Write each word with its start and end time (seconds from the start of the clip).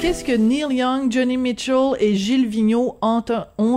Qu'est-ce 0.00 0.24
que 0.24 0.32
Neil 0.32 0.78
Young, 0.78 1.12
Johnny 1.12 1.36
Mitchell 1.36 1.92
et 2.00 2.14
Gilles 2.14 2.46
Vigneault 2.46 2.96
ont, 3.02 3.22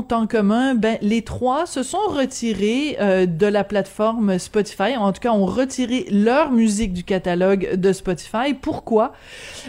en 0.10 0.26
commun? 0.26 0.74
Ben, 0.74 0.98
les 1.02 1.22
trois 1.22 1.66
se 1.66 1.84
sont 1.84 1.98
retirés 2.08 2.96
euh, 3.02 3.26
de 3.26 3.46
la 3.46 3.66
plateforme 3.66 4.40
Spotify. 4.40 4.96
En 4.98 5.12
tout 5.12 5.20
cas, 5.20 5.32
ont 5.32 5.46
retiré 5.46 6.06
leur 6.10 6.52
musique 6.52 6.94
du 6.94 7.04
catalogue 7.04 7.76
de 7.76 7.92
Spotify. 7.92 8.54
Pourquoi? 8.60 9.12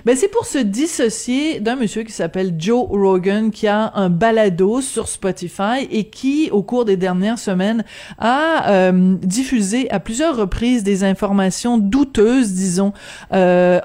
Ben, 0.04 0.16
c'est 0.16 0.28
pour 0.28 0.46
se 0.46 0.58
dissocier 0.58 1.58
d'un 1.58 1.74
monsieur 1.74 2.04
qui 2.04 2.12
s'appelle 2.12 2.54
Joe 2.56 2.86
Rogan, 2.88 3.50
qui 3.50 3.66
a 3.66 3.90
un 3.96 4.08
balado 4.08 4.80
sur 4.80 5.08
Spotify 5.08 5.88
et 5.90 6.04
qui, 6.04 6.50
au 6.52 6.62
cours 6.62 6.84
des 6.84 6.96
dernières 6.96 7.40
semaines, 7.40 7.84
a 8.18 8.70
euh, 8.70 9.16
diffusé 9.20 9.90
à 9.90 9.98
plusieurs 9.98 10.36
reprises 10.36 10.84
des 10.84 11.02
informations 11.02 11.78
douteuses, 11.78 12.52
disons, 12.52 12.92
euh, 13.32 13.80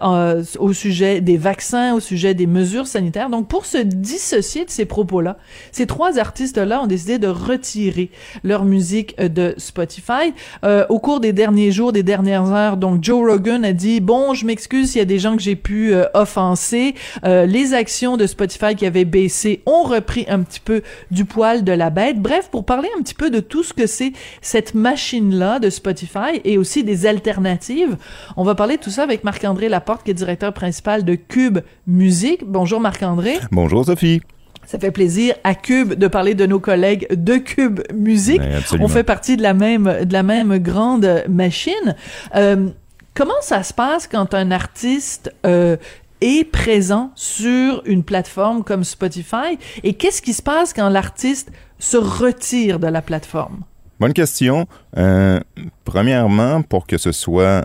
au 0.59 0.71
sujet 0.71 1.19
des 1.19 1.37
vaccins, 1.37 1.95
au 1.95 1.99
sujet 1.99 2.35
des 2.35 2.45
mesures 2.45 2.58
sanitaires. 2.85 3.29
Donc, 3.29 3.47
pour 3.47 3.65
se 3.65 3.77
dissocier 3.77 4.65
de 4.65 4.69
ces 4.69 4.85
propos-là, 4.85 5.37
ces 5.71 5.85
trois 5.85 6.19
artistes-là 6.19 6.81
ont 6.83 6.87
décidé 6.87 7.19
de 7.19 7.27
retirer 7.27 8.11
leur 8.43 8.65
musique 8.65 9.15
euh, 9.19 9.29
de 9.29 9.53
Spotify. 9.57 10.33
Euh, 10.63 10.85
au 10.89 10.99
cours 10.99 11.19
des 11.19 11.33
derniers 11.33 11.71
jours, 11.71 11.91
des 11.91 12.03
dernières 12.03 12.51
heures, 12.51 12.77
donc 12.77 13.03
Joe 13.03 13.29
Rogan 13.29 13.63
a 13.65 13.73
dit 13.73 13.99
bon, 13.99 14.33
je 14.33 14.45
m'excuse 14.45 14.91
s'il 14.91 14.99
y 14.99 15.01
a 15.01 15.05
des 15.05 15.19
gens 15.19 15.35
que 15.35 15.41
j'ai 15.41 15.55
pu 15.55 15.93
euh, 15.93 16.05
offenser. 16.13 16.95
Les 17.23 17.73
actions 17.73 18.17
de 18.17 18.25
Spotify 18.25 18.75
qui 18.75 18.85
avaient 18.85 19.05
baissé 19.05 19.61
ont 19.65 19.83
repris 19.83 20.25
un 20.29 20.41
petit 20.41 20.59
peu 20.59 20.81
du 21.11 21.25
poil 21.25 21.63
de 21.63 21.71
la 21.71 21.89
bête. 21.89 22.19
Bref, 22.19 22.49
pour 22.49 22.65
parler 22.65 22.89
un 22.97 23.01
petit 23.01 23.13
peu 23.13 23.29
de 23.29 23.39
tout 23.39 23.63
ce 23.63 23.73
que 23.73 23.87
c'est 23.87 24.13
cette 24.41 24.73
machine-là 24.73 25.59
de 25.59 25.69
Spotify 25.69 26.41
et 26.43 26.57
aussi 26.57 26.83
des 26.83 27.05
alternatives, 27.05 27.97
on 28.37 28.43
va 28.43 28.55
parler 28.55 28.77
de 28.77 28.81
tout 28.81 28.89
ça 28.89 29.03
avec 29.03 29.23
Marc-André 29.23 29.69
Laporte, 29.69 30.03
qui 30.03 30.11
est 30.11 30.15
directeur 30.15 30.53
principal 30.53 31.03
de 31.03 31.15
Cube 31.15 31.59
Musique. 31.87 32.48
Bonjour 32.49 32.79
Marc-André. 32.79 33.37
Bonjour 33.51 33.85
Sophie. 33.85 34.23
Ça 34.65 34.79
fait 34.79 34.89
plaisir 34.89 35.35
à 35.43 35.53
Cube 35.53 35.93
de 35.93 36.07
parler 36.07 36.33
de 36.33 36.47
nos 36.47 36.59
collègues 36.59 37.05
de 37.11 37.35
Cube 37.37 37.81
Musique. 37.93 38.41
Oui, 38.41 38.79
On 38.81 38.87
fait 38.87 39.03
partie 39.03 39.37
de 39.37 39.43
la 39.43 39.53
même 39.53 40.03
de 40.03 40.11
la 40.11 40.23
même 40.23 40.57
grande 40.57 41.25
machine. 41.29 41.95
Euh, 42.35 42.69
comment 43.13 43.39
ça 43.41 43.61
se 43.61 43.71
passe 43.71 44.07
quand 44.07 44.33
un 44.33 44.49
artiste 44.49 45.31
euh, 45.45 45.77
est 46.21 46.43
présent 46.43 47.11
sur 47.13 47.83
une 47.85 48.03
plateforme 48.03 48.63
comme 48.63 48.83
Spotify? 48.83 49.59
Et 49.83 49.93
qu'est-ce 49.93 50.23
qui 50.23 50.33
se 50.33 50.41
passe 50.41 50.73
quand 50.73 50.89
l'artiste 50.89 51.51
se 51.77 51.97
retire 51.97 52.79
de 52.79 52.87
la 52.87 53.03
plateforme? 53.03 53.59
Bonne 53.99 54.13
question. 54.13 54.65
Euh, 54.97 55.39
premièrement, 55.85 56.63
pour 56.63 56.87
que 56.87 56.97
ce 56.97 57.11
soit 57.11 57.63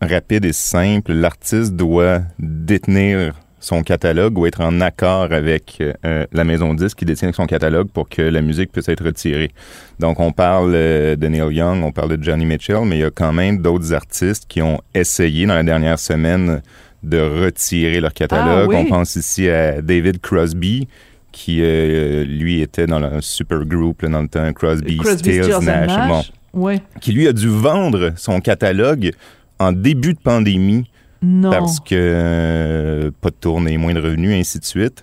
rapide 0.00 0.44
et 0.44 0.52
simple, 0.52 1.14
l'artiste 1.14 1.72
doit 1.74 2.20
détenir 2.38 3.34
son 3.60 3.82
catalogue 3.82 4.36
ou 4.38 4.46
être 4.46 4.62
en 4.62 4.80
accord 4.80 5.32
avec 5.32 5.82
euh, 6.04 6.26
la 6.32 6.44
maison 6.44 6.74
disque 6.74 6.98
qui 6.98 7.04
détient 7.04 7.30
son 7.32 7.46
catalogue 7.46 7.88
pour 7.88 8.08
que 8.08 8.22
la 8.22 8.40
musique 8.40 8.72
puisse 8.72 8.88
être 8.88 9.04
retirée. 9.04 9.50
Donc, 9.98 10.18
on 10.18 10.32
parle 10.32 10.72
euh, 10.74 11.14
de 11.14 11.26
Neil 11.28 11.54
Young, 11.54 11.84
on 11.84 11.92
parle 11.92 12.16
de 12.16 12.22
Johnny 12.24 12.46
Mitchell, 12.46 12.84
mais 12.86 12.96
il 12.96 13.00
y 13.00 13.04
a 13.04 13.10
quand 13.10 13.32
même 13.32 13.58
d'autres 13.58 13.92
artistes 13.92 14.46
qui 14.48 14.62
ont 14.62 14.80
essayé 14.94 15.46
dans 15.46 15.54
la 15.54 15.62
dernière 15.62 15.98
semaine 15.98 16.62
de 17.02 17.18
retirer 17.18 18.00
leur 18.00 18.12
catalogue. 18.14 18.64
Ah, 18.64 18.66
oui. 18.68 18.76
On 18.76 18.86
pense 18.86 19.16
ici 19.16 19.48
à 19.48 19.80
David 19.82 20.20
Crosby, 20.20 20.88
qui 21.32 21.60
euh, 21.60 22.24
lui 22.24 22.60
était 22.60 22.86
dans 22.86 23.02
un 23.02 23.20
super 23.20 23.64
groupe 23.64 24.02
là, 24.02 24.08
dans 24.08 24.22
le 24.22 24.28
temps, 24.28 24.52
Crosby, 24.52 24.96
Crosby, 24.96 25.18
Stills, 25.18 25.64
Nash. 25.64 25.86
Nash. 25.86 26.08
Bon, 26.08 26.22
Oui. 26.54 26.80
qui 27.00 27.12
lui 27.12 27.28
a 27.28 27.32
dû 27.32 27.48
vendre 27.48 28.12
son 28.16 28.40
catalogue 28.40 29.12
en 29.58 29.72
début 29.72 30.14
de 30.14 30.18
pandémie 30.18 30.90
Non. 31.22 31.50
parce 31.50 31.80
que 31.80 31.94
euh, 31.94 33.10
pas 33.20 33.30
de 33.30 33.34
tournée, 33.34 33.76
moins 33.76 33.92
de 33.94 34.00
revenus, 34.00 34.32
ainsi 34.34 34.58
de 34.58 34.64
suite. 34.64 35.02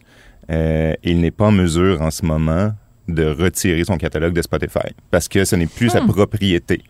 Euh, 0.50 0.94
il 1.04 1.20
n'est 1.22 1.32
pas 1.32 1.48
en 1.48 1.52
mesure 1.52 2.02
en 2.02 2.10
ce 2.12 2.26
moment 2.26 2.72
de 3.08 3.24
retirer 3.26 3.84
son 3.84 3.98
catalogue 3.98 4.34
de 4.34 4.42
Spotify 4.42 4.90
parce 5.12 5.28
que 5.28 5.46
ce 5.46 5.56
n'est 5.56 5.68
plus 5.68 5.90
sa 5.90 6.02
Hmm. 6.02 6.08
propriété. 6.08 6.82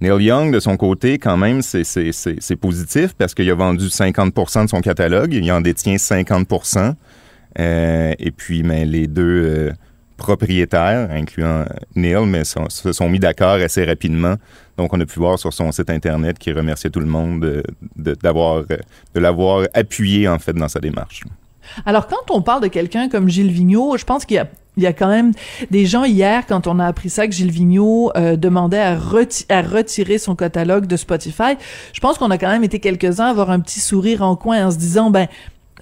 Neil 0.00 0.22
Young, 0.26 0.52
de 0.54 0.60
son 0.60 0.76
côté, 0.76 1.18
quand 1.18 1.36
même, 1.36 1.60
c'est- 1.60 2.56
positif 2.60 3.14
parce 3.18 3.34
qu'il 3.34 3.50
a 3.50 3.54
vendu 3.54 3.88
50% 3.90 4.64
de 4.64 4.68
son 4.70 4.80
catalogue. 4.80 5.34
Il 5.34 5.50
en 5.50 5.60
détient 5.60 5.98
50% 5.98 6.94
Euh, 7.58 8.12
Et 8.20 8.30
puis, 8.30 8.62
mais 8.62 8.84
les 8.84 9.06
deux 9.08 9.42
euh, 9.44 9.72
propriétaires, 10.18 11.08
incluant 11.10 11.64
Neil, 11.96 12.26
mais 12.26 12.42
se 12.44 12.92
sont 12.92 13.08
mis 13.08 13.18
d'accord 13.18 13.54
assez 13.54 13.84
rapidement. 13.84 14.34
Donc, 14.76 14.92
on 14.92 15.00
a 15.00 15.06
pu 15.06 15.18
voir 15.18 15.38
sur 15.38 15.52
son 15.52 15.72
site 15.72 15.88
Internet 15.88 16.38
qu'il 16.38 16.54
remerciait 16.54 16.90
tout 16.90 17.00
le 17.00 17.06
monde 17.06 17.40
de, 17.96 18.14
d'avoir, 18.14 18.64
de 18.64 19.20
l'avoir 19.20 19.66
appuyé, 19.72 20.28
en 20.28 20.38
fait, 20.38 20.52
dans 20.52 20.68
sa 20.68 20.80
démarche. 20.80 21.22
Alors, 21.86 22.06
quand 22.06 22.30
on 22.30 22.42
parle 22.42 22.62
de 22.62 22.68
quelqu'un 22.68 23.08
comme 23.08 23.28
Gilles 23.28 23.50
Vigneault, 23.50 23.96
je 23.96 24.04
pense 24.04 24.24
qu'il 24.24 24.36
y 24.36 24.40
a 24.40 24.48
il 24.78 24.84
y 24.84 24.86
a 24.86 24.92
quand 24.92 25.08
même 25.08 25.32
des 25.72 25.86
gens 25.86 26.04
hier, 26.04 26.46
quand 26.46 26.68
on 26.68 26.78
a 26.78 26.86
appris 26.86 27.10
ça, 27.10 27.26
que 27.26 27.34
Gilles 27.34 27.50
Vigneault 27.50 28.12
euh, 28.16 28.36
demandait 28.36 28.78
à 28.78 28.94
retirer 28.96 30.18
son 30.18 30.36
catalogue 30.36 30.86
de 30.86 30.96
Spotify. 30.96 31.56
Je 31.92 31.98
pense 31.98 32.16
qu'on 32.16 32.30
a 32.30 32.38
quand 32.38 32.48
même 32.48 32.62
été 32.62 32.78
quelques-uns 32.78 33.26
à 33.26 33.30
avoir 33.30 33.50
un 33.50 33.58
petit 33.58 33.80
sourire 33.80 34.22
en 34.22 34.36
coin 34.36 34.64
en 34.64 34.70
se 34.70 34.78
disant, 34.78 35.10
ben, 35.10 35.26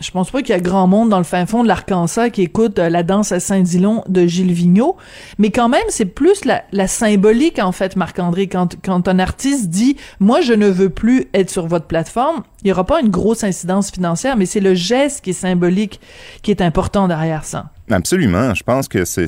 je 0.01 0.11
pense 0.11 0.31
pas 0.31 0.41
qu'il 0.41 0.51
y 0.51 0.53
a 0.53 0.61
grand 0.61 0.87
monde 0.87 1.09
dans 1.09 1.19
le 1.19 1.25
fin 1.25 1.47
fond 1.47 1.63
de 1.63 1.69
l'Arkansas 1.69 2.31
qui 2.31 2.43
écoute 2.43 2.79
euh, 2.79 2.89
la 2.89 3.03
danse 3.03 3.33
à 3.33 3.41
Saint-Dillon 3.41 4.05
de 4.09 4.27
Gilles 4.27 4.53
Vigneault. 4.53 4.97
Mais 5.39 5.51
quand 5.51 5.69
même, 5.69 5.85
c'est 5.89 6.05
plus 6.05 6.45
la, 6.45 6.87
symbolique, 6.87 7.59
en 7.59 7.73
fait, 7.73 7.97
Marc-André. 7.97 8.47
Quand, 8.47 9.09
un 9.09 9.19
artiste 9.19 9.69
dit, 9.69 9.97
moi, 10.21 10.41
je 10.41 10.53
ne 10.53 10.69
veux 10.69 10.91
plus 10.91 11.29
être 11.35 11.51
sur 11.51 11.67
votre 11.67 11.87
plateforme, 11.87 12.43
il 12.63 12.69
y 12.69 12.73
aura 12.73 12.85
pas 12.85 13.01
une 13.01 13.11
grosse 13.11 13.45
incidence 13.45 13.91
financière, 13.91 14.37
mais 14.37 14.47
c'est 14.47 14.61
le 14.61 14.75
geste 14.75 15.25
qui 15.25 15.31
est 15.31 15.35
symbolique 15.35 16.01
qui 16.43 16.51
est 16.51 16.61
important 16.61 17.09
derrière 17.09 17.45
ça. 17.45 17.71
Absolument. 17.91 18.55
Je 18.55 18.65
pense 18.65 18.89
que 18.89 19.05
c'est, 19.05 19.27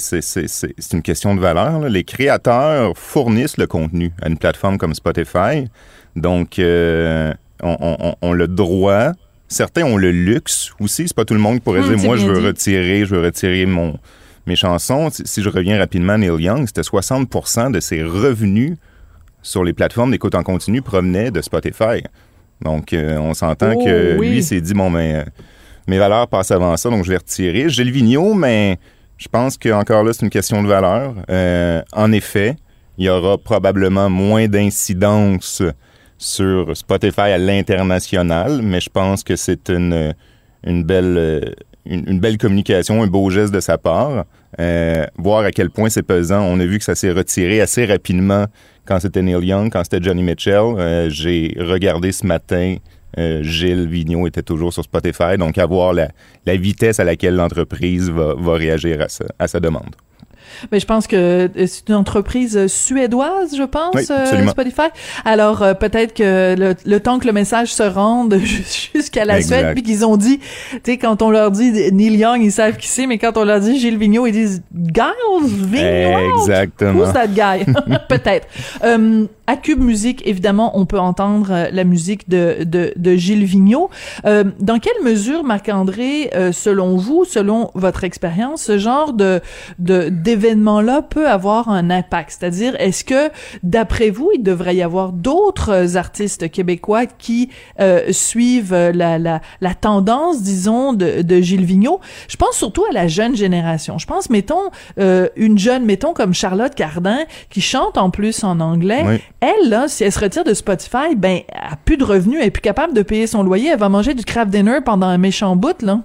une 0.92 1.02
question 1.02 1.34
de 1.34 1.40
valeur. 1.40 1.88
Les 1.88 2.04
créateurs 2.04 2.96
fournissent 2.96 3.56
le 3.56 3.66
contenu 3.66 4.12
à 4.20 4.28
une 4.28 4.36
plateforme 4.36 4.78
comme 4.78 4.94
Spotify. 4.94 5.68
Donc, 6.16 6.58
euh, 6.58 7.32
on- 7.62 8.14
on 8.20 8.32
le 8.32 8.48
droit. 8.48 9.12
Certains 9.48 9.84
ont 9.84 9.96
le 9.96 10.10
luxe 10.10 10.72
aussi. 10.80 11.08
C'est 11.08 11.16
pas 11.16 11.24
tout 11.24 11.34
le 11.34 11.40
monde 11.40 11.54
qui 11.56 11.60
pourrait 11.60 11.80
Hum, 11.80 11.94
dire, 11.96 12.04
moi, 12.06 12.16
je 12.16 12.26
veux 12.26 12.40
dit. 12.40 12.46
retirer, 12.46 13.04
je 13.06 13.14
veux 13.14 13.22
retirer 13.24 13.64
mon, 13.66 13.98
mes 14.46 14.56
chansons. 14.56 15.08
Si, 15.10 15.42
je 15.42 15.48
reviens 15.48 15.78
rapidement 15.78 16.14
à 16.14 16.18
Neil 16.18 16.42
Young, 16.42 16.66
c'était 16.66 16.82
60% 16.82 17.72
de 17.72 17.80
ses 17.80 18.02
revenus 18.02 18.76
sur 19.42 19.64
les 19.64 19.72
plateformes 19.72 20.10
d'écoute 20.10 20.34
en 20.34 20.42
continu 20.42 20.82
provenaient 20.82 21.30
de 21.30 21.40
Spotify. 21.40 22.02
Donc, 22.60 22.92
euh, 22.92 23.16
on 23.18 23.34
s'entend 23.34 23.72
Oh, 23.76 23.84
que 23.84 24.16
oui. 24.18 24.30
lui 24.32 24.42
s'est 24.42 24.60
dit, 24.60 24.74
bon, 24.74 24.90
mais 24.90 25.14
euh, 25.16 25.24
mes 25.86 25.96
valeurs 25.98 26.28
passent 26.28 26.50
avant 26.50 26.76
ça, 26.76 26.90
donc 26.90 27.04
je 27.04 27.10
vais 27.10 27.16
retirer. 27.18 27.68
Gilles 27.70 27.92
Vigneault, 27.92 28.34
mais 28.34 28.78
je 29.16 29.28
pense 29.28 29.56
que 29.56 29.70
encore 29.70 30.02
là, 30.04 30.12
c'est 30.12 30.22
une 30.22 30.30
question 30.30 30.62
de 30.62 30.68
valeur. 30.68 31.14
Euh, 31.30 31.80
en 31.92 32.12
effet, 32.12 32.56
il 32.98 33.06
y 33.06 33.08
aura 33.08 33.38
probablement 33.38 34.10
moins 34.10 34.48
d'incidence 34.48 35.62
sur 36.18 36.76
Spotify 36.76 37.20
à 37.32 37.38
l'international, 37.38 38.60
mais 38.62 38.80
je 38.80 38.90
pense 38.90 39.22
que 39.24 39.36
c'est 39.36 39.68
une, 39.70 40.14
une 40.66 40.84
belle 40.84 41.14
euh, 41.16 41.40
une, 41.86 42.20
belle 42.20 42.36
communication, 42.36 43.02
un 43.02 43.06
beau 43.06 43.30
geste 43.30 43.54
de 43.54 43.60
sa 43.60 43.78
part. 43.78 44.24
Euh, 44.60 45.06
voir 45.16 45.44
à 45.44 45.50
quel 45.52 45.70
point 45.70 45.88
c'est 45.88 46.02
pesant. 46.02 46.42
On 46.42 46.60
a 46.60 46.66
vu 46.66 46.78
que 46.78 46.84
ça 46.84 46.94
s'est 46.94 47.12
retiré 47.12 47.60
assez 47.62 47.86
rapidement 47.86 48.44
quand 48.84 49.00
c'était 49.00 49.22
Neil 49.22 49.44
Young, 49.46 49.70
quand 49.72 49.82
c'était 49.84 50.02
Johnny 50.02 50.22
Mitchell. 50.22 50.74
Euh, 50.76 51.08
J'ai 51.08 51.54
regardé 51.58 52.12
ce 52.12 52.26
matin, 52.26 52.76
euh, 53.18 53.42
Gilles 53.42 53.86
Vigneault 53.88 54.26
était 54.26 54.42
toujours 54.42 54.72
sur 54.72 54.84
Spotify, 54.84 55.38
donc 55.38 55.56
à 55.56 55.64
voir 55.64 55.92
la, 55.94 56.08
la 56.44 56.56
vitesse 56.56 57.00
à 57.00 57.04
laquelle 57.04 57.36
l'entreprise 57.36 58.10
va, 58.10 58.34
va 58.36 58.54
réagir 58.54 59.00
à, 59.00 59.08
sa- 59.08 59.24
à 59.38 59.48
sa 59.48 59.60
demande. 59.60 59.94
Mais 60.72 60.80
je 60.80 60.86
pense 60.86 61.06
que 61.06 61.16
euh, 61.16 61.48
c'est 61.66 61.88
une 61.88 61.94
entreprise 61.94 62.56
euh, 62.56 62.68
suédoise, 62.68 63.56
je 63.56 63.62
pense, 63.62 63.94
Oui, 63.94 64.04
euh. 64.10 64.48
Spotify. 64.48 64.88
Alors 65.24 65.62
euh, 65.62 65.74
peut-être 65.74 66.14
que 66.14 66.54
le, 66.58 66.74
le 66.84 67.00
temps 67.00 67.18
que 67.18 67.26
le 67.26 67.32
message 67.32 67.72
se 67.72 67.82
rende 67.82 68.34
jusqu'à 68.94 69.24
la 69.24 69.38
Exact. 69.38 69.58
Suède, 69.60 69.74
puis 69.74 69.82
qu'ils 69.82 70.04
ont 70.06 70.16
dit, 70.16 70.38
tu 70.38 70.80
sais, 70.84 70.98
quand 70.98 71.22
on 71.22 71.30
leur 71.30 71.50
dit 71.50 71.70
Neil 71.92 72.16
Young, 72.16 72.42
ils 72.42 72.52
savent 72.52 72.76
qui 72.76 72.88
c'est, 72.88 73.06
mais 73.06 73.18
quand 73.18 73.36
on 73.36 73.44
leur 73.44 73.60
dit 73.60 73.78
Gilles 73.78 73.98
Vigneault, 73.98 74.26
ils 74.26 74.32
disent 74.32 74.62
Giles 74.74 75.44
Vigneault? 75.44 76.40
Exactement. 76.40 77.00
Who's 77.04 77.12
that 77.12 77.28
guy? 77.28 77.64
Peut-être. 78.08 78.46
Euh, 78.84 79.26
à 79.46 79.56
Cube 79.56 79.80
Musique, 79.80 80.26
évidemment, 80.26 80.78
on 80.78 80.84
peut 80.84 80.98
entendre 80.98 81.68
la 81.72 81.84
musique 81.84 82.28
de, 82.28 82.64
de, 82.64 82.92
de 82.96 83.16
Gilles 83.16 83.44
Vigneault. 83.46 83.88
Dans 84.24 84.78
quelle 84.78 85.02
mesure, 85.02 85.42
Marc-André, 85.42 86.30
selon 86.52 86.96
vous, 86.98 87.24
selon 87.24 87.70
votre 87.74 88.04
expérience, 88.04 88.62
ce 88.62 88.76
genre 88.76 89.14
de, 89.14 89.40
de 89.78 90.10
événement-là 90.38 91.02
peut 91.02 91.28
avoir 91.28 91.68
un 91.68 91.90
impact. 91.90 92.36
C'est-à-dire, 92.38 92.74
est-ce 92.78 93.04
que, 93.04 93.30
d'après 93.62 94.10
vous, 94.10 94.30
il 94.34 94.42
devrait 94.42 94.76
y 94.76 94.82
avoir 94.82 95.12
d'autres 95.12 95.96
artistes 95.96 96.50
québécois 96.50 97.06
qui 97.06 97.50
euh, 97.80 98.12
suivent 98.12 98.74
la, 98.74 99.18
la, 99.18 99.40
la, 99.60 99.74
tendance, 99.74 100.42
disons, 100.42 100.92
de, 100.92 101.22
de 101.22 101.40
Gilles 101.40 101.64
Vigneault? 101.64 102.00
Je 102.28 102.36
pense 102.36 102.56
surtout 102.56 102.84
à 102.90 102.92
la 102.92 103.08
jeune 103.08 103.34
génération. 103.36 103.98
Je 103.98 104.06
pense, 104.06 104.30
mettons, 104.30 104.70
euh, 104.98 105.28
une 105.36 105.58
jeune, 105.58 105.84
mettons, 105.84 106.12
comme 106.12 106.34
Charlotte 106.34 106.74
Cardin, 106.74 107.18
qui 107.50 107.60
chante 107.60 107.98
en 107.98 108.10
plus 108.10 108.44
en 108.44 108.60
anglais. 108.60 109.20
Elle, 109.40 109.68
là, 109.68 109.88
si 109.88 110.04
elle 110.04 110.12
se 110.12 110.20
retire 110.20 110.44
de 110.44 110.54
Spotify, 110.54 111.16
ben, 111.16 111.40
elle 111.48 111.72
a 111.72 111.76
plus 111.84 111.96
de 111.96 112.04
revenus, 112.04 112.38
elle 112.40 112.46
est 112.46 112.50
plus 112.50 112.60
capable 112.60 112.94
de 112.94 113.02
payer 113.02 113.26
son 113.26 113.42
loyer, 113.42 113.70
elle 113.72 113.78
va 113.78 113.88
manger 113.88 114.14
du 114.14 114.24
craft 114.24 114.50
dinner 114.50 114.78
pendant 114.84 115.06
un 115.06 115.18
méchant 115.18 115.56
bout, 115.56 115.82
là. 115.82 116.00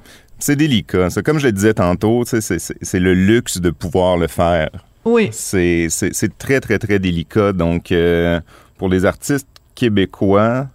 C'est 0.45 0.57
délicat. 0.57 1.07
Comme 1.24 1.40
je 1.40 1.45
le 1.45 1.54
disais 1.54 1.74
tantôt, 1.74 2.25
c'est 2.25 3.00
le 3.00 3.13
luxe 3.13 3.62
de 3.62 3.69
pouvoir 3.69 4.18
le 4.18 4.28
faire. 4.28 4.69
Oui. 5.06 5.30
C'est 5.31 5.88
très, 6.38 6.60
très, 6.60 6.80
très 6.80 7.00
délicat. 7.00 7.54
Donc, 7.54 7.94
euh, 7.94 8.42
pour 8.78 8.90
les 8.90 9.06
artistes 9.06 9.48
québécois, 9.74 10.68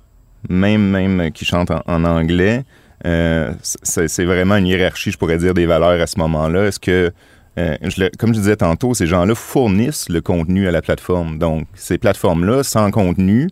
même, 0.48 0.88
même 0.88 1.30
qui 1.32 1.44
chantent 1.44 1.70
en, 1.70 2.04
anglais, 2.04 2.64
euh, 3.04 3.52
c'est 3.62 4.24
vraiment 4.24 4.56
une 4.56 4.68
hiérarchie, 4.68 5.10
je 5.10 5.18
pourrais 5.18 5.36
dire, 5.36 5.52
des 5.52 5.66
valeurs 5.66 6.00
à 6.00 6.06
ce 6.06 6.18
moment-là. 6.18 6.68
Est-ce 6.68 6.80
que, 6.80 7.12
euh, 7.58 7.76
comme 8.18 8.32
je 8.32 8.40
disais 8.40 8.56
tantôt, 8.56 8.94
ces 8.94 9.06
gens-là 9.06 9.34
fournissent 9.34 10.08
le 10.08 10.22
contenu 10.22 10.66
à 10.66 10.70
la 10.70 10.80
plateforme. 10.80 11.38
Donc, 11.38 11.66
ces 11.74 11.98
plateformes-là, 11.98 12.62
sans 12.62 12.90
contenu, 12.90 13.50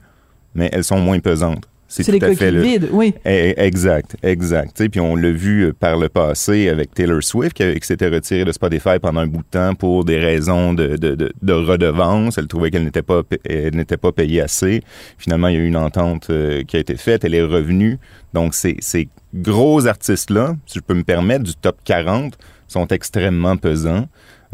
mais 0.54 0.70
elles 0.72 0.84
sont 0.84 0.98
moins 0.98 1.18
pesantes. 1.18 1.68
C'est 1.88 2.08
les 2.08 2.18
coquilles 2.18 2.58
vides, 2.58 2.88
oui. 2.92 3.14
Eh, 3.24 3.54
eh, 3.56 3.62
exact, 3.62 4.16
exact. 4.22 4.88
puis 4.88 5.00
on 5.00 5.14
l'a 5.14 5.30
vu 5.30 5.66
euh, 5.66 5.72
par 5.72 5.96
le 5.96 6.08
passé 6.08 6.68
avec 6.68 6.92
Taylor 6.92 7.22
Swift 7.22 7.56
qui, 7.56 7.86
s'était 7.86 8.08
retirée 8.08 8.44
de 8.44 8.52
Spotify 8.52 8.98
pendant 9.00 9.20
un 9.20 9.26
bout 9.26 9.42
de 9.42 9.48
temps 9.50 9.74
pour 9.74 10.04
des 10.04 10.18
raisons 10.18 10.74
de, 10.74 10.96
de, 10.96 11.14
de, 11.14 11.52
redevance. 11.52 12.38
Elle 12.38 12.48
trouvait 12.48 12.70
qu'elle 12.70 12.84
n'était 12.84 13.02
pas, 13.02 13.22
n'était 13.48 13.96
pas 13.96 14.10
payée 14.10 14.40
assez. 14.40 14.82
Finalement, 15.16 15.48
il 15.48 15.54
y 15.54 15.58
a 15.58 15.60
eu 15.60 15.66
une 15.66 15.76
entente 15.76 16.28
euh, 16.30 16.64
qui 16.64 16.76
a 16.76 16.80
été 16.80 16.96
faite. 16.96 17.24
Elle 17.24 17.34
est 17.34 17.42
revenue. 17.42 17.98
Donc, 18.34 18.54
ces, 18.54 18.76
ces 18.80 19.08
gros 19.34 19.86
artistes-là, 19.86 20.56
si 20.66 20.80
je 20.80 20.84
peux 20.84 20.94
me 20.94 21.04
permettre, 21.04 21.44
du 21.44 21.54
top 21.54 21.76
40, 21.84 22.36
sont 22.66 22.88
extrêmement 22.88 23.56
pesants 23.56 24.08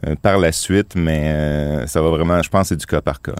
euh, 0.07 0.15
par 0.21 0.39
la 0.39 0.53
suite, 0.53 0.95
mais 0.97 1.87
ça 1.87 2.03
va 2.03 2.11
vraiment, 2.11 2.43
je 2.43 2.51
pense, 2.51 2.69
c'est 2.69 2.77
du 2.77 2.87
cas 2.87 3.01
par 3.01 3.23
cas. 3.23 3.33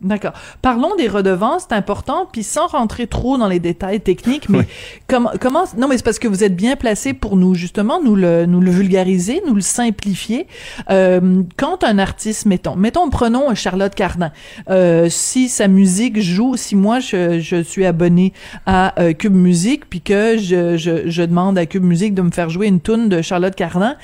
D'accord. 0.00 0.32
Parlons 0.60 0.94
des 0.96 1.08
redevances, 1.08 1.66
c'est 1.68 1.74
important, 1.74 2.28
puis 2.30 2.42
sans 2.42 2.66
rentrer 2.66 3.06
trop 3.06 3.38
dans 3.38 3.46
les 3.46 3.60
détails 3.60 4.00
techniques, 4.00 4.48
mais 4.50 4.66
comment, 5.08 5.30
comment, 5.40 5.64
non, 5.78 5.88
mais 5.88 5.96
c'est 5.96 6.04
parce 6.04 6.18
que 6.18 6.28
vous 6.28 6.44
êtes 6.44 6.56
bien 6.56 6.76
placé 6.76 7.14
pour 7.14 7.36
nous, 7.36 7.54
justement, 7.54 8.02
nous 8.02 8.14
le, 8.14 8.44
nous 8.44 8.60
le 8.60 8.70
vulgariser, 8.70 9.40
nous 9.46 9.54
le 9.54 9.62
simplifier. 9.62 10.46
Euh, 10.90 11.42
quand 11.56 11.84
un 11.84 11.98
artiste, 11.98 12.44
mettons, 12.44 12.76
mettons, 12.76 13.08
prenons 13.08 13.54
Charlotte 13.54 13.94
Cardin, 13.94 14.30
euh, 14.68 15.08
si 15.08 15.48
sa 15.48 15.68
musique 15.68 16.20
joue, 16.20 16.56
si 16.56 16.76
moi 16.76 17.00
je, 17.00 17.38
je 17.40 17.62
suis 17.62 17.86
abonné 17.86 18.34
à 18.66 19.00
euh, 19.00 19.12
Cube 19.14 19.34
Musique, 19.34 19.88
puis 19.88 20.02
que 20.02 20.36
je, 20.36 20.76
je, 20.76 21.08
je 21.08 21.22
demande 21.22 21.56
à 21.56 21.64
Cube 21.64 21.84
Musique 21.84 22.14
de 22.14 22.22
me 22.22 22.30
faire 22.30 22.50
jouer 22.50 22.66
une 22.66 22.80
tune 22.80 23.08
de 23.08 23.22
Charlotte 23.22 23.54
Cardin, 23.54 23.96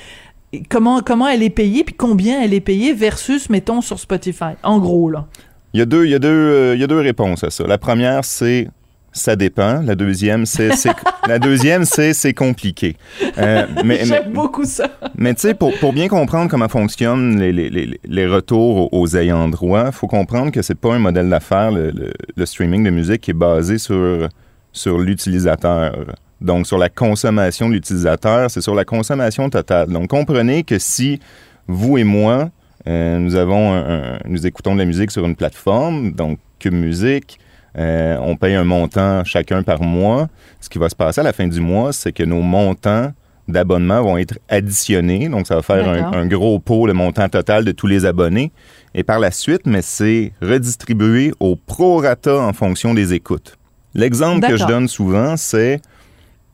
comment 0.69 1.01
comment 1.01 1.27
elle 1.27 1.43
est 1.43 1.49
payée 1.49 1.83
puis 1.83 1.95
combien 1.95 2.41
elle 2.41 2.53
est 2.53 2.59
payée 2.59 2.93
versus 2.93 3.49
mettons 3.49 3.81
sur 3.81 3.99
Spotify? 3.99 4.53
En 4.63 4.79
gros 4.79 5.09
là. 5.09 5.27
Il 5.73 5.79
y 5.79 5.83
a 5.83 5.85
deux, 5.85 6.05
il 6.05 6.11
y 6.11 6.15
a 6.15 6.19
deux, 6.19 6.27
euh, 6.27 6.75
il 6.75 6.81
y 6.81 6.83
a 6.83 6.87
deux 6.87 6.99
réponses 6.99 7.43
à 7.43 7.49
ça. 7.49 7.65
La 7.65 7.77
première, 7.77 8.25
c'est 8.25 8.67
ça 9.13 9.35
dépend. 9.35 9.81
La 9.81 9.95
deuxième, 9.95 10.45
c'est 10.45 10.71
la 11.27 11.39
deuxième, 11.39 11.85
c'est 11.85 12.13
c'est 12.13 12.33
compliqué. 12.33 12.97
Euh, 13.37 13.65
mais, 13.83 14.03
J'aime 14.05 14.33
beaucoup 14.33 14.65
ça. 14.65 14.89
mais 15.15 15.33
tu 15.33 15.41
sais, 15.41 15.53
pour, 15.53 15.73
pour 15.79 15.93
bien 15.93 16.07
comprendre 16.07 16.49
comment 16.49 16.67
fonctionnent 16.67 17.39
les, 17.39 17.51
les, 17.51 17.99
les, 18.03 18.27
retours 18.27 18.93
aux, 18.93 19.15
ayants 19.15 19.47
droit, 19.47 19.85
il 19.87 19.91
faut 19.91 20.07
comprendre 20.07 20.51
que 20.51 20.61
c'est 20.61 20.75
pas 20.75 20.93
un 20.93 20.99
modèle 20.99 21.29
d'affaires 21.29 21.71
le, 21.71 21.91
le, 22.35 22.45
streaming 22.45 22.83
de 22.83 22.89
musique 22.89 23.21
qui 23.21 23.31
est 23.31 23.35
basé 23.35 23.77
sur 23.77 24.27
sur 24.73 24.97
l'utilisateur. 24.97 25.93
Donc 26.41 26.65
sur 26.65 26.77
la 26.77 26.89
consommation 26.89 27.69
de 27.69 27.75
l'utilisateur, 27.75 28.49
c'est 28.49 28.61
sur 28.61 28.75
la 28.75 28.83
consommation 28.83 29.49
totale. 29.49 29.89
Donc 29.89 30.09
comprenez 30.09 30.63
que 30.63 30.79
si 30.79 31.19
vous 31.67 31.97
et 31.97 32.03
moi 32.03 32.49
euh, 32.87 33.19
nous 33.19 33.35
avons 33.35 33.83
nous 34.25 34.47
écoutons 34.47 34.73
de 34.73 34.79
la 34.79 34.85
musique 34.85 35.11
sur 35.11 35.25
une 35.25 35.35
plateforme, 35.35 36.11
donc 36.11 36.39
Cube 36.59 36.73
Musique. 36.73 37.39
Euh, 37.77 38.17
on 38.21 38.35
paye 38.35 38.55
un 38.55 38.63
montant 38.63 39.23
chacun 39.23 39.63
par 39.63 39.81
mois. 39.81 40.29
Ce 40.59 40.69
qui 40.69 40.77
va 40.77 40.89
se 40.89 40.95
passer 40.95 41.21
à 41.21 41.23
la 41.23 41.33
fin 41.33 41.47
du 41.47 41.59
mois, 41.59 41.93
c'est 41.93 42.11
que 42.11 42.23
nos 42.23 42.41
montants 42.41 43.11
d'abonnement 43.47 44.01
vont 44.01 44.17
être 44.17 44.37
additionnés. 44.49 45.29
Donc, 45.29 45.47
ça 45.47 45.55
va 45.55 45.61
faire 45.61 45.87
un, 45.87 46.25
gros 46.27 46.59
pot, 46.59 46.85
le 46.85 46.93
montant 46.93 47.27
total 47.29 47.65
de 47.65 47.71
tous 47.71 47.87
les 47.87 48.05
abonnés. 48.05 48.51
Et 48.93 49.03
par 49.03 49.19
la 49.19 49.31
suite, 49.31 49.65
mais 49.65 49.81
c'est 49.81 50.33
redistribué 50.41 51.33
au 51.39 51.55
prorata 51.55 52.37
en 52.37 52.53
fonction 52.53 52.93
des 52.93 53.13
écoutes. 53.13 53.57
L'exemple 53.93 54.47
que 54.47 54.57
je 54.57 54.65
donne 54.65 54.87
souvent, 54.87 55.35
c'est 55.37 55.81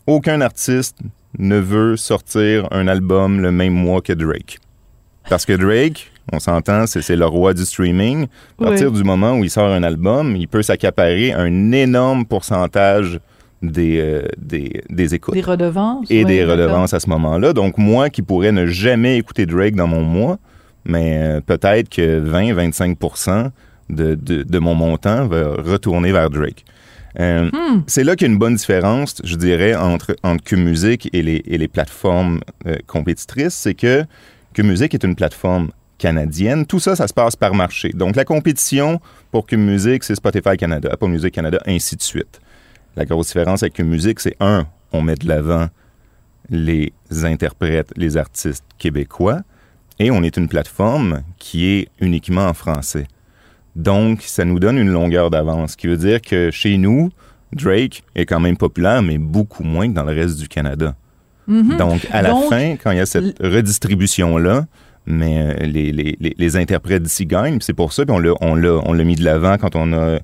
aucun 0.07 0.41
artiste 0.41 0.97
ne 1.37 1.57
veut 1.57 1.97
sortir 1.97 2.67
un 2.71 2.87
album 2.87 3.41
le 3.41 3.51
même 3.51 3.73
mois 3.73 4.01
que 4.01 4.13
Drake. 4.13 4.59
Parce 5.29 5.45
que 5.45 5.53
Drake, 5.53 6.11
on 6.31 6.39
s'entend, 6.39 6.87
c'est 6.87 7.15
le 7.15 7.25
roi 7.25 7.53
du 7.53 7.65
streaming. 7.65 8.27
À 8.59 8.65
partir 8.65 8.91
du 8.91 9.03
moment 9.03 9.33
où 9.37 9.43
il 9.43 9.49
sort 9.49 9.71
un 9.71 9.83
album, 9.83 10.35
il 10.35 10.47
peut 10.47 10.61
s'accaparer 10.61 11.31
un 11.31 11.71
énorme 11.71 12.25
pourcentage 12.25 13.19
des, 13.61 13.99
euh, 13.99 14.27
des, 14.37 14.81
des, 14.89 15.15
écoutes. 15.15 15.33
Des 15.33 15.41
redevances. 15.41 16.09
Et 16.09 16.25
des 16.25 16.43
redevances 16.43 16.93
à 16.93 16.99
ce 16.99 17.09
moment-là. 17.09 17.53
Donc, 17.53 17.77
moi 17.77 18.09
qui 18.09 18.21
pourrais 18.21 18.51
ne 18.51 18.67
jamais 18.67 19.17
écouter 19.17 19.45
Drake 19.45 19.75
dans 19.75 19.87
mon 19.87 20.03
mois, 20.03 20.37
mais 20.85 21.17
euh, 21.17 21.41
peut-être 21.41 21.89
que 21.89 22.19
20-25 22.19 23.51
de, 23.89 24.15
de, 24.15 24.43
de, 24.43 24.59
mon 24.59 24.75
montant 24.75 25.27
va 25.27 25.53
retourner 25.55 26.11
vers 26.11 26.29
Drake. 26.29 26.65
Euh, 27.19 27.49
hmm. 27.49 27.83
C'est 27.87 28.03
là 28.03 28.15
qu'il 28.15 28.27
y 28.27 28.29
a 28.29 28.33
une 28.33 28.39
bonne 28.39 28.55
différence, 28.55 29.15
je 29.23 29.35
dirais, 29.37 29.75
entre, 29.75 30.15
entre 30.23 30.43
Q-Music 30.43 31.09
et 31.13 31.23
les, 31.23 31.41
et 31.45 31.57
les 31.57 31.67
plateformes 31.67 32.41
compétitrices. 32.85 33.55
C'est 33.55 33.73
que 33.73 34.03
Q-Music 34.53 34.93
est 34.93 35.03
une 35.03 35.15
plateforme 35.15 35.69
canadienne. 35.97 36.65
Tout 36.65 36.79
ça, 36.79 36.95
ça 36.95 37.07
se 37.07 37.13
passe 37.13 37.35
par 37.35 37.53
marché. 37.53 37.89
Donc, 37.89 38.15
la 38.15 38.25
compétition 38.25 38.99
pour 39.31 39.45
Cube 39.45 39.59
Music, 39.59 40.03
c'est 40.03 40.15
Spotify 40.15 40.57
Canada, 40.57 40.89
Apple 40.91 41.07
Music 41.07 41.33
Canada, 41.33 41.59
ainsi 41.65 41.95
de 41.95 42.01
suite. 42.01 42.39
La 42.95 43.05
grosse 43.05 43.27
différence 43.27 43.63
avec 43.63 43.73
Cube 43.73 43.87
Music, 43.87 44.19
c'est 44.19 44.35
un, 44.39 44.67
on 44.91 45.01
met 45.01 45.15
de 45.15 45.27
l'avant 45.27 45.67
les 46.49 46.93
interprètes, 47.23 47.91
les 47.95 48.17
artistes 48.17 48.63
québécois, 48.77 49.41
et 49.99 50.11
on 50.11 50.23
est 50.23 50.37
une 50.37 50.47
plateforme 50.47 51.23
qui 51.37 51.65
est 51.65 51.89
uniquement 51.99 52.47
en 52.47 52.53
français. 52.53 53.07
Donc, 53.75 54.21
ça 54.21 54.45
nous 54.45 54.59
donne 54.59 54.77
une 54.77 54.89
longueur 54.89 55.29
d'avance, 55.29 55.71
ce 55.71 55.77
qui 55.77 55.87
veut 55.87 55.97
dire 55.97 56.21
que 56.21 56.51
chez 56.51 56.77
nous, 56.77 57.11
Drake 57.53 58.03
est 58.15 58.25
quand 58.25 58.39
même 58.39 58.57
populaire, 58.57 59.01
mais 59.01 59.17
beaucoup 59.17 59.63
moins 59.63 59.87
que 59.87 59.93
dans 59.93 60.03
le 60.03 60.13
reste 60.13 60.39
du 60.39 60.47
Canada. 60.47 60.95
Mm-hmm. 61.47 61.77
Donc, 61.77 62.07
à 62.11 62.21
la 62.21 62.35
fin, 62.49 62.75
quand 62.75 62.91
il 62.91 62.97
y 62.97 63.01
a 63.01 63.05
cette 63.05 63.37
redistribution-là, 63.39 64.65
mais 65.07 65.39
euh, 65.39 65.65
les, 65.65 65.91
les, 65.91 66.17
les, 66.19 66.57
interprètes 66.57 67.01
d'ici 67.01 67.25
gagnent. 67.25 67.59
C'est 67.61 67.73
pour 67.73 67.93
ça 67.93 68.05
qu'on 68.05 68.19
l'a, 68.19 68.33
on 68.41 68.55
l'a, 68.55 68.73
on 68.85 68.93
l'a 68.93 69.03
mis 69.03 69.15
de 69.15 69.23
l'avant 69.23 69.57
quand 69.57 69.75
on 69.75 69.93
a 69.93 70.19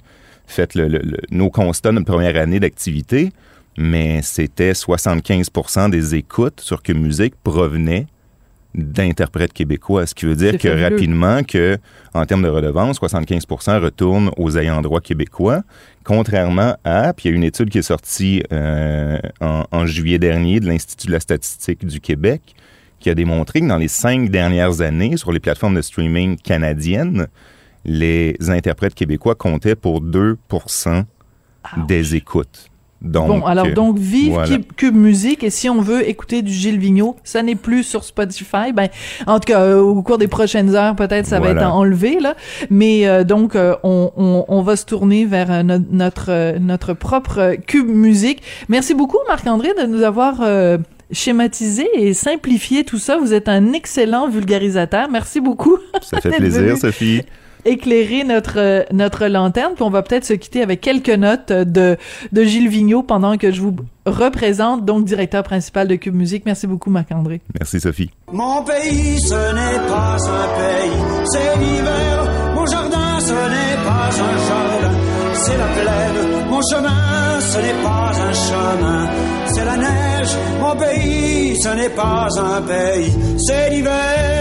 fait 0.45 0.75
le, 0.75 1.01
nos 1.31 1.49
constats 1.49 1.89
de 1.89 1.95
notre 1.95 2.11
première 2.11 2.35
année 2.35 2.59
d'activité. 2.59 3.31
Mais 3.77 4.21
c'était 4.21 4.73
75% 4.73 5.89
des 5.89 6.15
écoutes 6.15 6.59
sur 6.59 6.83
que 6.83 6.93
musique 6.93 7.33
provenaient 7.43 8.05
d'interprètes 8.75 9.53
québécois, 9.53 10.05
ce 10.07 10.15
qui 10.15 10.25
veut 10.25 10.35
dire 10.35 10.57
que 10.57 10.67
rapidement, 10.67 11.43
que 11.43 11.77
en 12.13 12.25
termes 12.25 12.41
de 12.41 12.49
redevance, 12.49 12.99
75% 12.99 13.79
retournent 13.79 14.31
aux 14.37 14.57
ayants 14.57 14.81
droit 14.81 14.99
québécois, 14.99 15.61
contrairement 16.03 16.75
à, 16.83 17.13
puis 17.13 17.29
il 17.29 17.31
y 17.31 17.33
a 17.33 17.37
une 17.37 17.43
étude 17.43 17.69
qui 17.69 17.77
est 17.77 17.83
sortie 17.83 18.43
euh, 18.51 19.19
en, 19.41 19.65
en, 19.71 19.85
juillet 19.85 20.17
dernier 20.17 20.59
de 20.59 20.65
l'Institut 20.65 21.07
de 21.07 21.11
la 21.11 21.19
statistique 21.19 21.85
du 21.85 21.99
Québec, 22.01 22.55
qui 23.03 23.09
a 23.09 23.15
démontré 23.15 23.59
que 23.59 23.67
dans 23.67 23.77
les 23.77 23.89
cinq 23.89 24.29
dernières 24.29 24.81
années, 24.81 25.17
sur 25.17 25.31
les 25.33 25.41
plateformes 25.41 25.75
de 25.75 25.81
streaming 25.81 26.37
canadiennes, 26.37 27.27
les 27.85 28.37
interprètes 28.47 28.95
québécois 28.95 29.35
comptaient 29.35 29.75
pour 29.75 29.99
2 29.99 30.37
des 31.87 32.15
écoutes. 32.15 32.69
Donc, 33.01 33.27
bon, 33.27 33.45
alors 33.45 33.67
donc 33.73 33.97
vive 33.97 34.37
Cube, 34.77 34.95
Musique 34.95 35.43
et 35.43 35.49
si 35.49 35.69
on 35.69 35.81
veut 35.81 36.07
écouter 36.07 36.41
du 36.41 36.53
Gilles 36.53 36.79
Vigneault, 36.79 37.17
ça 37.25 37.43
n'est 37.43 37.55
plus 37.55 37.83
sur 37.83 38.05
Spotify. 38.05 38.71
Ben, 38.73 38.87
en 39.27 39.41
tout 39.41 39.51
cas, 39.51 39.59
euh, 39.59 39.81
au 39.81 40.01
cours 40.01 40.17
des 40.17 40.29
prochaines 40.29 40.73
heures, 40.73 40.95
peut-être 40.95 41.25
ça 41.25 41.41
va 41.41 41.49
être 41.49 41.63
enlevé 41.63 42.21
là. 42.21 42.35
Mais 42.69 43.05
euh, 43.05 43.25
donc 43.25 43.57
euh, 43.57 43.75
on, 43.83 44.11
on, 44.15 44.45
on, 44.47 44.61
va 44.61 44.77
se 44.77 44.85
tourner 44.85 45.25
vers 45.25 45.65
notre 45.65 46.57
notre 46.59 46.93
propre 46.93 47.57
Cube 47.67 47.89
Musique. 47.89 48.41
Merci 48.69 48.93
beaucoup 48.93 49.19
Marc 49.27 49.45
André 49.47 49.73
de 49.77 49.85
nous 49.85 50.03
avoir 50.03 50.41
schématiser 51.13 51.87
et 51.95 52.13
simplifier 52.13 52.83
tout 52.83 52.97
ça. 52.99 53.17
Vous 53.17 53.33
êtes 53.33 53.47
un 53.47 53.73
excellent 53.73 54.27
vulgarisateur. 54.27 55.09
Merci 55.09 55.39
beaucoup. 55.39 55.77
Ça 56.01 56.19
fait 56.21 56.31
plaisir, 56.31 56.77
Sophie. 56.77 57.21
éclairer 57.65 58.23
notre 58.23 58.85
notre 58.91 59.27
lanterne. 59.27 59.73
Puis 59.75 59.83
on 59.83 59.89
va 59.89 60.01
peut-être 60.01 60.25
se 60.25 60.33
quitter 60.33 60.61
avec 60.61 60.81
quelques 60.81 61.09
notes 61.09 61.51
de 61.51 61.97
de 62.31 62.43
Gilles 62.43 62.67
Vigneault 62.69 63.03
pendant 63.03 63.37
que 63.37 63.51
je 63.51 63.61
vous 63.61 63.75
représente, 64.05 64.83
donc 64.85 65.05
directeur 65.05 65.43
principal 65.43 65.87
de 65.87 65.95
Cube 65.95 66.15
Musique. 66.15 66.45
Merci 66.45 66.67
beaucoup, 66.67 66.89
Marc-André. 66.89 67.41
Merci, 67.57 67.79
Sophie. 67.79 68.09
Mon 68.31 68.63
pays, 68.63 69.19
ce 69.21 69.33
n'est 69.33 69.87
pas 69.87 70.17
un 70.17 70.47
pays, 70.59 71.25
c'est 71.31 71.59
l'hiver. 71.59 72.53
Mon 72.55 72.65
jardin, 72.65 73.19
ce 73.19 73.31
n'est 73.31 73.83
pas 73.85 74.07
un 74.07 74.37
jardin, 74.47 74.97
c'est 75.35 75.57
la 75.57 75.69
plaine. 75.77 76.49
Mon 76.49 76.61
chemin, 76.61 77.39
ce 77.39 77.57
n'est 77.57 77.81
pas 77.83 78.11
un 78.29 78.33
chemin, 78.33 79.09
c'est 79.47 79.65
la 79.65 79.77
neige. 79.77 80.33
Mon 80.59 80.75
pays, 80.75 81.59
ce 81.61 81.69
n'est 81.69 81.89
pas 81.89 82.27
un 82.37 82.61
pays, 82.61 83.11
c'est 83.45 83.69
l'hiver. 83.69 84.32